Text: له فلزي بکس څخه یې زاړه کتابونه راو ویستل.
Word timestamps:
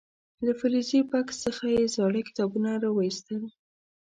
له 0.45 0.51
فلزي 0.59 0.99
بکس 1.09 1.35
څخه 1.45 1.65
یې 1.75 1.83
زاړه 1.95 2.21
کتابونه 2.27 2.69
راو 2.83 2.97
ویستل. 2.97 3.41